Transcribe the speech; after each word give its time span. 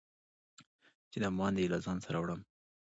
چې 1.11 1.17
د 1.23 1.25
باندي 1.37 1.61
یې 1.63 1.71
له 1.73 1.77
ځان 1.85 1.97
سره 2.05 2.17
وړم 2.19 2.41